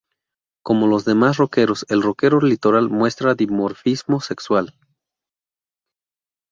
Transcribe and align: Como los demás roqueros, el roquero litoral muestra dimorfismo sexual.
Como 0.63 0.87
los 0.87 1.05
demás 1.05 1.37
roqueros, 1.37 1.85
el 1.89 2.01
roquero 2.01 2.39
litoral 2.41 2.89
muestra 2.89 3.35
dimorfismo 3.35 4.19
sexual. 4.19 4.73